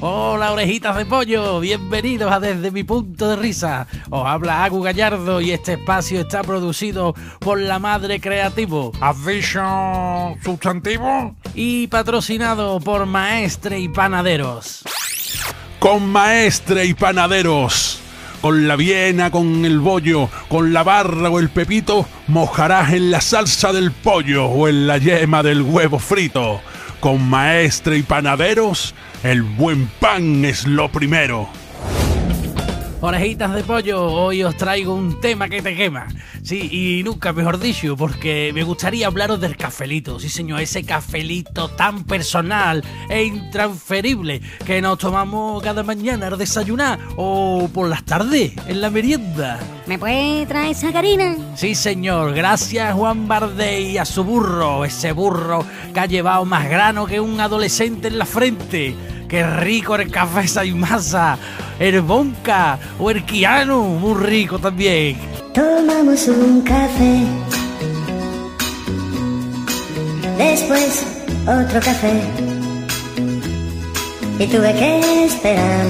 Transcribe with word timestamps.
Hola 0.00 0.52
orejitas 0.52 0.96
de 0.96 1.06
pollo, 1.06 1.58
bienvenidos 1.58 2.30
a 2.30 2.38
Desde 2.38 2.70
mi 2.70 2.84
punto 2.84 3.30
de 3.30 3.34
risa. 3.34 3.88
Os 4.10 4.24
habla 4.24 4.62
Agu 4.62 4.80
Gallardo 4.80 5.40
y 5.40 5.50
este 5.50 5.72
espacio 5.72 6.20
está 6.20 6.44
producido 6.44 7.16
por 7.40 7.58
la 7.58 7.80
Madre 7.80 8.20
Creativo. 8.20 8.92
¿Has 9.00 9.26
dicho 9.26 9.60
sustantivo? 10.44 11.34
Y 11.52 11.88
patrocinado 11.88 12.78
por 12.78 13.06
Maestre 13.06 13.80
y 13.80 13.88
Panaderos. 13.88 14.84
Con 15.80 16.08
Maestre 16.08 16.84
y 16.84 16.94
Panaderos. 16.94 18.00
Con 18.40 18.68
la 18.68 18.76
viena, 18.76 19.32
con 19.32 19.64
el 19.64 19.80
bollo, 19.80 20.28
con 20.48 20.72
la 20.72 20.84
barra 20.84 21.28
o 21.28 21.40
el 21.40 21.48
pepito, 21.48 22.06
mojarás 22.28 22.92
en 22.92 23.10
la 23.10 23.20
salsa 23.20 23.72
del 23.72 23.90
pollo 23.90 24.46
o 24.46 24.68
en 24.68 24.86
la 24.86 24.98
yema 24.98 25.42
del 25.42 25.62
huevo 25.62 25.98
frito. 25.98 26.60
Con 27.00 27.28
Maestre 27.28 27.96
y 27.96 28.02
Panaderos, 28.02 28.92
el 29.22 29.42
buen 29.42 29.86
pan 30.00 30.44
es 30.44 30.66
lo 30.66 30.90
primero. 30.90 31.48
Orejitas 33.00 33.54
de 33.54 33.62
pollo, 33.62 34.04
hoy 34.04 34.42
os 34.42 34.56
traigo 34.56 34.92
un 34.92 35.20
tema 35.20 35.48
que 35.48 35.62
te 35.62 35.76
quema. 35.76 36.08
Sí, 36.42 36.68
y 36.72 37.04
nunca 37.04 37.32
mejor 37.32 37.60
dicho, 37.60 37.96
porque 37.96 38.50
me 38.52 38.64
gustaría 38.64 39.06
hablaros 39.06 39.40
del 39.40 39.56
cafelito. 39.56 40.18
Sí, 40.18 40.28
señor, 40.28 40.60
ese 40.60 40.82
cafelito 40.82 41.68
tan 41.68 42.02
personal 42.02 42.82
e 43.08 43.22
intransferible 43.22 44.42
que 44.66 44.82
nos 44.82 44.98
tomamos 44.98 45.62
cada 45.62 45.84
mañana 45.84 46.26
al 46.26 46.36
desayunar 46.36 46.98
o 47.14 47.70
por 47.72 47.88
las 47.88 48.04
tardes 48.04 48.54
en 48.66 48.80
la 48.80 48.90
merienda. 48.90 49.60
¿Me 49.88 49.98
puede 49.98 50.44
traer 50.44 50.76
sacarina? 50.76 51.34
Sí, 51.54 51.74
señor, 51.74 52.34
gracias 52.34 52.92
Juan 52.92 53.26
Bardey 53.26 53.92
y 53.92 53.98
a 53.98 54.04
su 54.04 54.22
burro, 54.22 54.84
ese 54.84 55.12
burro 55.12 55.64
que 55.94 56.00
ha 56.00 56.04
llevado 56.04 56.44
más 56.44 56.68
grano 56.68 57.06
que 57.06 57.18
un 57.18 57.40
adolescente 57.40 58.08
en 58.08 58.18
la 58.18 58.26
frente. 58.26 58.94
Qué 59.26 59.46
rico 59.46 59.96
el 59.96 60.10
café 60.10 60.46
Saimasa, 60.46 61.38
el 61.78 62.02
Bonca 62.02 62.78
o 62.98 63.10
el 63.10 63.24
Kiano, 63.24 63.82
muy 63.82 64.22
rico 64.22 64.58
también. 64.58 65.16
Tomamos 65.54 66.28
un 66.28 66.60
café. 66.60 67.24
Después 70.36 71.06
otro 71.46 71.80
café. 71.80 72.20
Y 74.38 74.46
tuve 74.48 74.72
que 74.74 75.24
esperar 75.24 75.86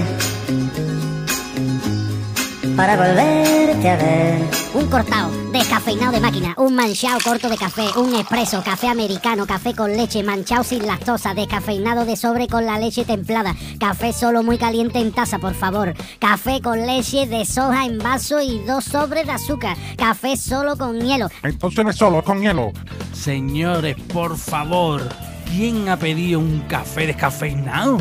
para 2.78 2.96
volverte 2.96 3.90
a 3.90 3.96
ver. 3.96 4.38
Un 4.72 4.86
cortado, 4.86 5.32
descafeinado 5.50 6.12
de 6.12 6.20
máquina, 6.20 6.54
un 6.58 6.76
manchado 6.76 7.18
corto 7.24 7.48
de 7.48 7.56
café, 7.56 7.88
un 7.96 8.14
expreso, 8.14 8.62
café 8.62 8.86
americano, 8.86 9.48
café 9.48 9.74
con 9.74 9.96
leche, 9.96 10.22
manchado 10.22 10.62
sin 10.62 10.86
lactosa, 10.86 11.34
descafeinado 11.34 12.04
de 12.04 12.14
sobre 12.14 12.46
con 12.46 12.66
la 12.66 12.78
leche 12.78 13.04
templada, 13.04 13.56
café 13.80 14.12
solo 14.12 14.44
muy 14.44 14.58
caliente 14.58 15.00
en 15.00 15.10
taza, 15.10 15.40
por 15.40 15.54
favor, 15.54 15.92
café 16.20 16.60
con 16.62 16.86
leche 16.86 17.26
de 17.26 17.44
soja 17.44 17.84
en 17.84 17.98
vaso 17.98 18.40
y 18.40 18.60
dos 18.60 18.84
sobres 18.84 19.26
de 19.26 19.32
azúcar, 19.32 19.76
café 19.96 20.36
solo 20.36 20.76
con 20.76 21.00
hielo. 21.00 21.30
Entonces 21.42 21.84
no 21.84 21.90
es 21.90 21.96
solo, 21.96 22.22
con 22.22 22.40
hielo. 22.40 22.70
Señores, 23.12 23.96
por 24.12 24.36
favor, 24.36 25.02
¿quién 25.50 25.88
ha 25.88 25.96
pedido 25.96 26.38
un 26.38 26.60
café 26.68 27.08
descafeinado? 27.08 27.98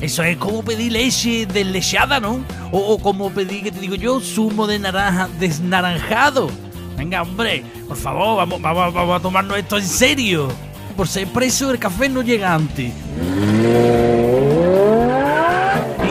Eso 0.00 0.22
es 0.22 0.36
como 0.36 0.62
pedir 0.62 0.92
leche 0.92 1.46
deslecheada, 1.46 2.20
¿no? 2.20 2.44
O, 2.70 2.98
como 2.98 3.30
pedir, 3.30 3.64
que 3.64 3.72
te 3.72 3.80
digo 3.80 3.96
yo, 3.96 4.20
zumo 4.20 4.66
de 4.66 4.78
naranja 4.78 5.28
desnaranjado. 5.40 6.50
Venga, 6.96 7.22
hombre, 7.22 7.64
por 7.86 7.96
favor, 7.96 8.36
vamos, 8.36 8.60
vamos, 8.60 8.94
vamos 8.94 9.18
a 9.18 9.22
tomarnos 9.22 9.58
esto 9.58 9.76
en 9.76 9.86
serio. 9.86 10.48
Por 10.96 11.08
ser 11.08 11.28
preso, 11.28 11.70
el 11.70 11.78
café 11.78 12.08
no 12.08 12.22
llega 12.22 12.54
antes. 12.54 12.92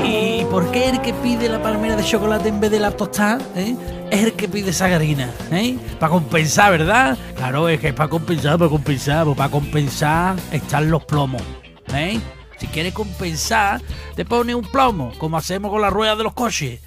¿Y 0.04 0.44
por 0.46 0.72
qué 0.72 0.90
el 0.90 1.02
que 1.02 1.14
pide 1.14 1.50
la 1.50 1.62
palmera 1.62 1.96
de 1.96 2.04
chocolate 2.04 2.50
en 2.50 2.60
vez 2.60 2.72
de 2.72 2.80
la 2.80 2.92
tostada? 2.92 3.40
eh? 3.56 3.76
Es 4.12 4.24
el 4.24 4.34
que 4.34 4.48
pide 4.48 4.72
sagarina, 4.72 5.30
¿eh? 5.52 5.78
Para 6.00 6.12
compensar, 6.12 6.72
¿verdad? 6.72 7.18
Claro, 7.36 7.68
es 7.68 7.80
que 7.80 7.90
es 7.90 7.94
para 7.94 8.10
compensar, 8.10 8.58
para 8.58 8.70
compensar, 8.70 9.26
pues 9.26 9.38
para 9.38 9.50
compensar 9.50 10.36
están 10.52 10.90
los 10.90 11.04
plomos, 11.04 11.42
¿eh? 11.94 12.20
Si 12.60 12.68
quieres 12.68 12.94
compensar, 12.94 13.82
te 14.16 14.26
pone 14.26 14.56
un 14.56 14.64
plomo, 14.66 15.12
como 15.20 15.38
hacemos 15.38 15.72
con 15.72 15.82
las 15.82 15.94
ruedas 15.94 16.18
de 16.18 16.24
los 16.24 16.34
coches. 16.34 16.80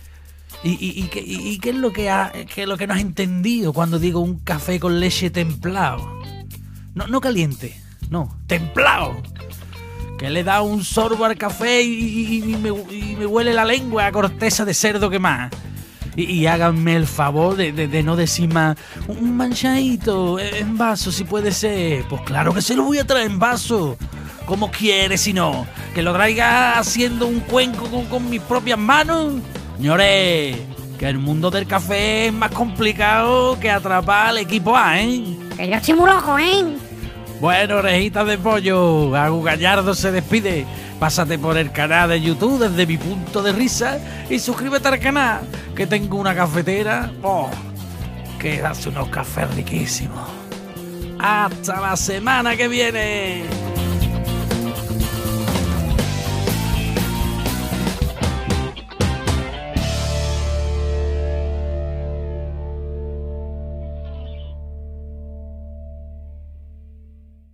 ¿Y, 0.65 0.71
y, 0.73 1.05
y 1.05 1.59
qué- 1.59 1.71
es 1.71 1.77
lo 1.77 1.93
que, 1.93 2.11
ha- 2.11 2.33
qué 2.55 2.63
es 2.63 2.69
lo 2.69 2.77
que 2.77 2.87
no 2.87 2.95
has 2.95 3.01
entendido 3.01 3.73
cuando 3.73 3.99
digo 3.99 4.21
un 4.21 4.41
café 4.41 4.79
con 4.81 4.99
leche 5.01 5.31
templado? 5.31 6.21
No, 6.95 7.07
no 7.07 7.21
caliente, 7.21 7.81
no, 8.11 8.37
templado. 8.47 9.23
Que 10.19 10.29
le 10.29 10.45
da 10.45 10.61
un 10.61 10.85
sorbo 10.85 11.25
al 11.25 11.39
café 11.39 11.83
y, 11.83 12.43
me, 12.61 12.73
me 13.17 13.25
huele 13.27 13.55
la 13.55 13.65
lengua 13.65 14.07
a 14.07 14.13
corteza 14.13 14.65
de 14.67 14.75
cerdo 14.75 15.09
que 15.09 15.19
más. 15.19 15.51
Y, 16.17 16.25
y 16.25 16.47
háganme 16.47 16.97
el 16.97 17.07
favor 17.07 17.57
de, 17.57 17.73
de- 17.73 17.89
de 17.89 18.03
no 18.03 18.17
decir 18.17 18.53
más 18.53 18.77
un 19.07 19.37
manchadito 19.37 20.39
en 20.39 20.77
vaso 20.77 21.11
si 21.13 21.25
puede 21.25 21.53
ser. 21.53 22.05
Pues 22.09 22.21
claro 22.23 22.53
que 22.53 22.61
se 22.61 22.75
lo 22.77 22.83
voy 22.83 22.99
a 22.99 23.07
traer 23.07 23.31
en 23.31 23.39
vaso. 23.39 23.97
Como 24.51 24.69
quieres 24.69 25.21
si 25.21 25.33
no? 25.33 25.65
Que 25.95 26.03
lo 26.03 26.13
traiga 26.13 26.77
haciendo 26.77 27.29
un 27.29 27.39
cuenco 27.39 27.85
con, 27.89 28.07
con 28.07 28.29
mis 28.29 28.41
propias 28.41 28.81
manos. 28.81 29.35
Señores, 29.77 30.57
que 30.99 31.07
el 31.07 31.19
mundo 31.19 31.53
del 31.53 31.69
café 31.69 32.27
es 32.27 32.33
más 32.33 32.51
complicado 32.51 33.57
que 33.61 33.71
atrapar 33.71 34.31
al 34.31 34.39
equipo 34.39 34.77
A, 34.77 35.01
¿eh? 35.01 35.23
Que 35.57 35.69
yo 35.69 35.77
estoy 35.77 35.95
muy 35.95 36.11
loco, 36.11 36.37
¿eh? 36.37 36.65
Bueno, 37.41 37.77
orejitas 37.77 38.27
de 38.27 38.39
pollo, 38.39 39.15
Agu 39.15 39.41
Gallardo 39.41 39.95
se 39.95 40.11
despide. 40.11 40.67
Pásate 40.99 41.39
por 41.39 41.57
el 41.57 41.71
canal 41.71 42.09
de 42.09 42.21
YouTube 42.21 42.59
desde 42.59 42.89
mi 42.89 42.99
punto 42.99 43.45
de 43.45 43.53
risa 43.53 44.01
y 44.29 44.41
suscríbete 44.41 44.89
al 44.89 44.99
canal, 44.99 45.43
que 45.77 45.87
tengo 45.87 46.17
una 46.17 46.35
cafetera 46.35 47.13
oh, 47.23 47.49
que 48.41 48.61
hace 48.65 48.89
unos 48.89 49.11
cafés 49.11 49.49
riquísimos. 49.55 50.29
Hasta 51.21 51.81
la 51.81 51.97
semana 51.97 52.57
que 52.57 52.67
viene. 52.67 53.60